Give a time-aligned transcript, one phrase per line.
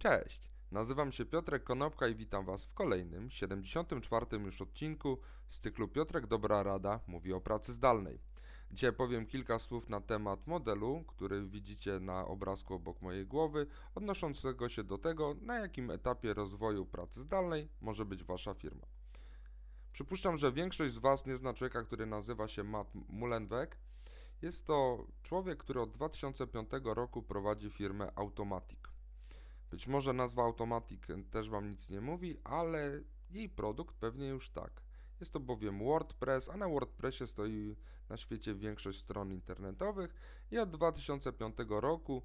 [0.00, 4.26] Cześć, nazywam się Piotrek Konopka i witam Was w kolejnym, 74.
[4.44, 5.18] już odcinku
[5.50, 8.18] z cyklu Piotrek Dobra Rada mówi o pracy zdalnej.
[8.70, 14.68] Dzisiaj powiem kilka słów na temat modelu, który widzicie na obrazku obok mojej głowy, odnoszącego
[14.68, 18.86] się do tego, na jakim etapie rozwoju pracy zdalnej może być Wasza firma.
[19.92, 23.78] Przypuszczam, że większość z Was nie zna człowieka, który nazywa się Matt Mullenweg.
[24.42, 28.99] Jest to człowiek, który od 2005 roku prowadzi firmę Automatic.
[29.70, 34.82] Być może nazwa Automatic też Wam nic nie mówi, ale jej produkt pewnie już tak.
[35.20, 37.76] Jest to bowiem WordPress, a na WordPressie stoi
[38.08, 40.14] na świecie większość stron internetowych
[40.50, 42.22] i od 2005 roku,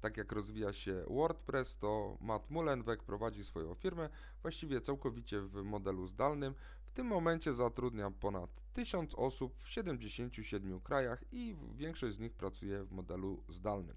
[0.00, 4.08] tak jak rozwija się WordPress, to Matt Mullenweg prowadzi swoją firmę
[4.42, 6.54] właściwie całkowicie w modelu zdalnym.
[6.84, 12.84] W tym momencie zatrudnia ponad 1000 osób w 77 krajach i większość z nich pracuje
[12.84, 13.96] w modelu zdalnym.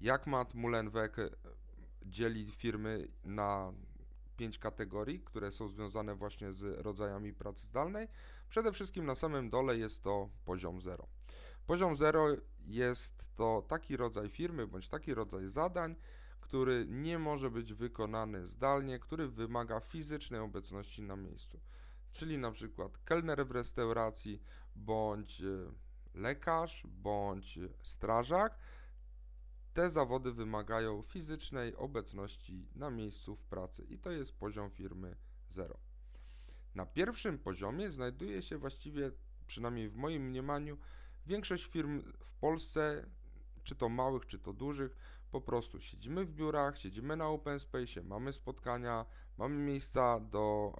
[0.00, 1.16] Jak Matt Mullenweg
[2.04, 3.72] dzieli firmy na
[4.36, 8.08] pięć kategorii, które są związane właśnie z rodzajami pracy zdalnej.
[8.48, 11.06] Przede wszystkim na samym dole jest to poziom 0.
[11.66, 12.26] Poziom 0
[12.66, 15.96] jest to taki rodzaj firmy bądź taki rodzaj zadań,
[16.40, 21.60] który nie może być wykonany zdalnie, który wymaga fizycznej obecności na miejscu.
[22.12, 24.42] Czyli na przykład kelner w restauracji,
[24.76, 25.44] bądź e,
[26.14, 28.58] lekarz, bądź strażak,
[29.74, 35.16] te zawody wymagają fizycznej obecności na miejscu w pracy i to jest poziom firmy
[35.50, 35.78] 0.
[36.74, 39.10] Na pierwszym poziomie znajduje się właściwie,
[39.46, 40.78] przynajmniej w moim mniemaniu,
[41.26, 43.06] większość firm w Polsce,
[43.62, 44.96] czy to małych, czy to dużych,
[45.30, 49.06] po prostu siedzimy w biurach, siedzimy na open space, mamy spotkania,
[49.38, 50.74] mamy miejsca do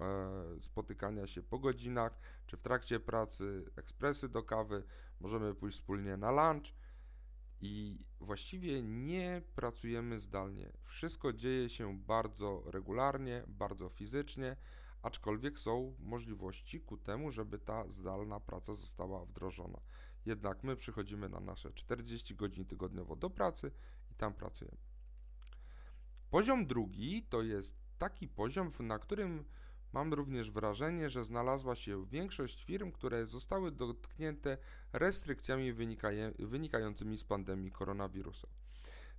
[0.57, 4.83] e, spotykania się po godzinach, czy w trakcie pracy, ekspresy do kawy,
[5.19, 6.73] możemy pójść wspólnie na lunch
[7.65, 10.71] i właściwie nie pracujemy zdalnie.
[10.83, 14.55] Wszystko dzieje się bardzo regularnie, bardzo fizycznie,
[15.01, 19.79] aczkolwiek są możliwości ku temu, żeby ta zdalna praca została wdrożona.
[20.25, 23.71] Jednak my przychodzimy na nasze 40 godzin tygodniowo do pracy
[24.11, 24.77] i tam pracujemy.
[26.29, 29.45] Poziom drugi to jest taki poziom, na którym
[29.95, 34.57] Mam również wrażenie, że znalazła się większość firm, które zostały dotknięte
[34.93, 35.73] restrykcjami
[36.39, 38.47] wynikającymi z pandemii koronawirusa.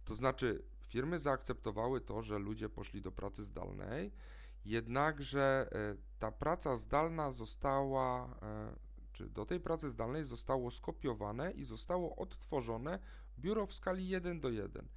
[0.04, 4.12] To znaczy, firmy zaakceptowały to, że ludzie poszli do pracy zdalnej,
[4.64, 8.76] jednakże e, ta praca zdalna została, e,
[9.12, 12.98] czy do tej pracy zdalnej zostało skopiowane i zostało odtworzone
[13.38, 14.88] biuro w skali 1 do 1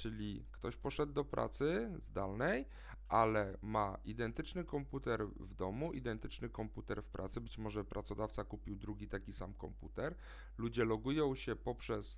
[0.00, 2.66] czyli ktoś poszedł do pracy zdalnej,
[3.10, 9.08] ale ma identyczny komputer w domu, identyczny komputer w pracy, być może pracodawca kupił drugi
[9.08, 10.14] taki sam komputer.
[10.58, 12.16] Ludzie logują się poprzez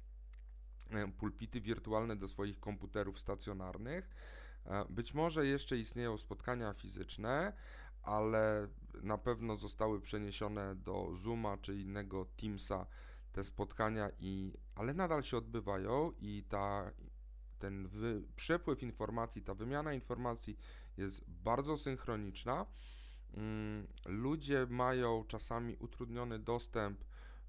[0.91, 4.10] e, pulpity wirtualne do swoich komputerów stacjonarnych.
[4.66, 7.53] E, być może jeszcze istnieją spotkania fizyczne,
[8.03, 8.69] ale
[9.03, 12.86] na pewno zostały przeniesione do Zooma czy innego Teamsa
[13.32, 16.92] te spotkania i ale nadal się odbywają i ta
[17.62, 20.56] ten wy, przepływ informacji, ta wymiana informacji
[20.97, 22.66] jest bardzo synchroniczna.
[23.34, 27.04] Mm, ludzie mają czasami utrudniony dostęp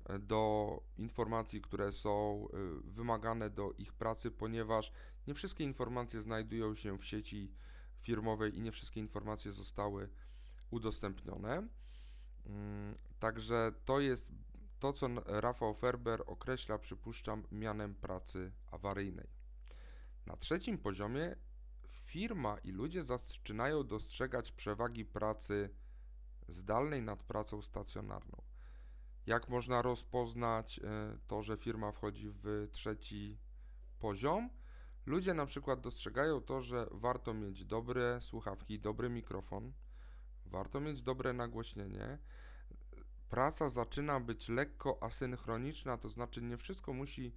[0.05, 4.91] e, do informacji, które są e, wymagane do ich pracy, ponieważ
[5.27, 7.51] nie wszystkie informacje znajdują się w sieci
[8.01, 10.09] firmowej i nie wszystkie informacje zostały
[10.71, 11.67] udostępnione.
[12.45, 14.31] Mm, także to jest
[14.79, 19.27] to, co Rafał Ferber określa, przypuszczam, mianem pracy awaryjnej.
[20.25, 21.35] Na trzecim poziomie
[22.13, 25.69] firma i ludzie zaczynają dostrzegać przewagi pracy
[26.47, 28.41] zdalnej nad pracą stacjonarną.
[29.25, 33.37] Jak można rozpoznać e, to, że firma wchodzi w trzeci
[33.99, 34.49] poziom?
[35.05, 39.73] Ludzie na przykład dostrzegają to, że warto mieć dobre słuchawki, dobry mikrofon,
[40.45, 42.17] warto mieć dobre nagłośnienie.
[43.29, 47.35] Praca zaczyna być lekko asynchroniczna, to znaczy nie wszystko musi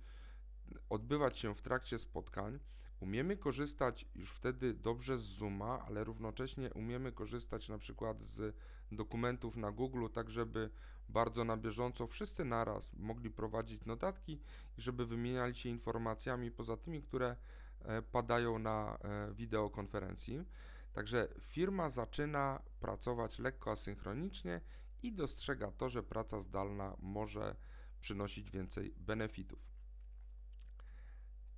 [0.90, 2.58] odbywać się w trakcie spotkań.
[3.00, 8.56] Umiemy korzystać już wtedy dobrze z Zooma, ale równocześnie umiemy korzystać na przykład z
[8.92, 10.70] dokumentów na Google, tak żeby
[11.08, 14.32] bardzo na bieżąco wszyscy naraz mogli prowadzić notatki
[14.78, 17.36] i żeby wymieniali się informacjami poza tymi, które
[17.84, 20.44] e, padają na e, wideokonferencji.
[20.92, 24.60] Także firma zaczyna pracować lekko asynchronicznie
[25.02, 27.56] i dostrzega to, że praca zdalna może
[28.00, 29.75] przynosić więcej benefitów.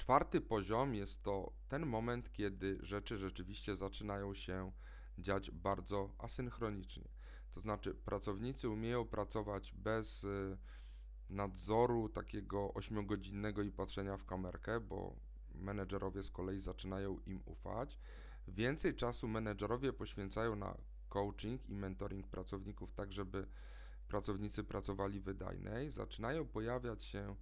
[0.09, 4.73] Czwarty poziom jest to ten moment, kiedy rzeczy rzeczywiście zaczynają się
[5.19, 7.09] dziać bardzo asynchronicznie.
[7.55, 10.59] To znaczy, pracownicy umieją pracować bez y,
[11.31, 15.17] nadzoru takiego ośmiogodzinnego i patrzenia w kamerkę, bo
[15.55, 17.99] menedżerowie z kolei zaczynają im ufać.
[18.47, 20.75] Więcej czasu menedżerowie poświęcają na
[21.09, 23.47] coaching i mentoring pracowników, tak żeby
[24.09, 25.91] pracownicy pracowali wydajniej.
[25.91, 27.37] Zaczynają pojawiać się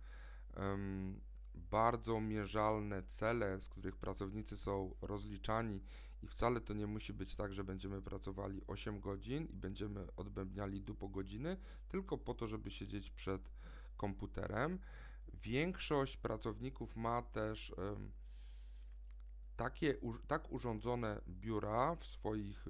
[0.57, 1.21] um,
[1.56, 5.82] bardzo mierzalne cele, z których pracownicy są rozliczani
[6.23, 10.82] i wcale to nie musi być tak, że będziemy pracowali 8 godzin i będziemy odbębniali
[10.82, 11.56] dupo godziny,
[11.88, 13.50] tylko po to, żeby siedzieć przed
[13.97, 14.79] komputerem.
[15.35, 17.75] Większość pracowników ma też
[19.56, 19.94] takie,
[20.26, 22.69] tak urządzone biura w swoich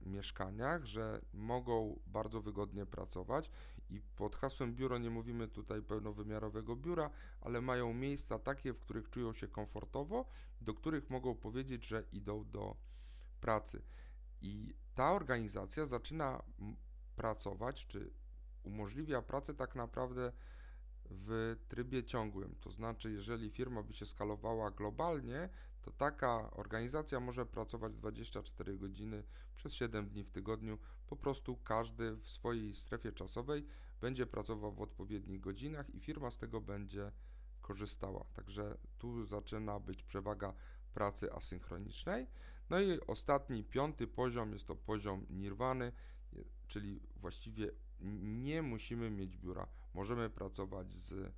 [0.00, 3.50] mieszkaniach, że mogą bardzo wygodnie pracować
[3.90, 7.10] i pod hasłem biuro nie mówimy tutaj pełnowymiarowego biura,
[7.40, 10.26] ale mają miejsca takie, w których czują się komfortowo,
[10.60, 12.76] do których mogą powiedzieć, że idą do
[13.40, 13.82] pracy.
[14.40, 16.42] I ta organizacja zaczyna
[17.16, 18.10] pracować, czy
[18.62, 20.32] umożliwia pracę tak naprawdę
[21.10, 22.54] w trybie ciągłym.
[22.60, 25.48] To znaczy, jeżeli firma by się skalowała globalnie,
[25.86, 29.22] to taka organizacja może pracować 24 godziny
[29.56, 30.78] przez 7 dni w tygodniu.
[31.06, 33.66] Po prostu każdy w swojej strefie czasowej
[34.00, 37.12] będzie pracował w odpowiednich godzinach i firma z tego będzie
[37.60, 38.24] korzystała.
[38.34, 40.52] Także tu zaczyna być przewaga
[40.94, 42.26] pracy asynchronicznej.
[42.70, 45.92] No i ostatni, piąty poziom jest to poziom nirwany,
[46.68, 47.70] czyli właściwie
[48.22, 49.66] nie musimy mieć biura.
[49.94, 51.32] Możemy pracować z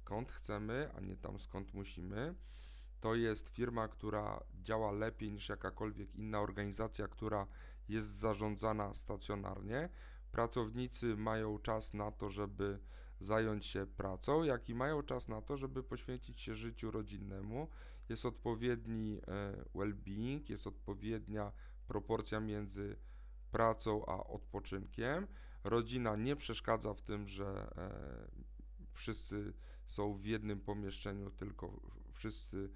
[0.00, 2.34] skąd chcemy, a nie tam skąd musimy.
[3.00, 7.46] To jest firma, która działa lepiej niż jakakolwiek inna organizacja, która
[7.88, 9.88] jest zarządzana stacjonarnie.
[10.32, 12.78] Pracownicy mają czas na to, żeby
[13.20, 17.68] zająć się pracą, jak i mają czas na to, żeby poświęcić się życiu rodzinnemu.
[18.08, 21.52] Jest odpowiedni e, well-being, jest odpowiednia
[21.88, 22.96] proporcja między
[23.50, 25.26] pracą a odpoczynkiem.
[25.64, 28.28] Rodzina nie przeszkadza w tym, że e,
[28.92, 29.52] wszyscy
[29.86, 31.80] są w jednym pomieszczeniu, tylko
[32.16, 32.70] wszyscy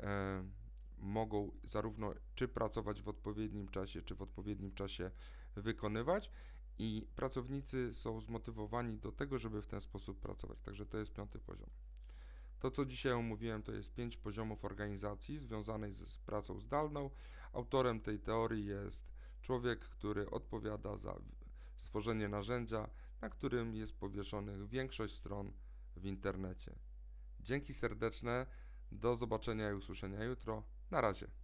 [0.00, 0.44] e,
[0.98, 5.10] mogą zarówno czy pracować w odpowiednim czasie, czy w odpowiednim czasie
[5.56, 6.30] wykonywać
[6.78, 10.60] i pracownicy są zmotywowani do tego, żeby w ten sposób pracować.
[10.60, 11.70] Także to jest piąty poziom.
[12.60, 17.10] To, co dzisiaj omówiłem, to jest pięć poziomów organizacji związanej z, z pracą zdalną.
[17.52, 21.14] Autorem tej teorii jest człowiek, który odpowiada za
[21.76, 22.90] stworzenie narzędzia,
[23.20, 25.52] na którym jest powieszonych większość stron
[25.96, 26.74] w internecie.
[27.40, 28.46] Dzięki serdeczne,
[28.92, 30.62] do zobaczenia i usłyszenia jutro.
[30.90, 31.39] Na razie.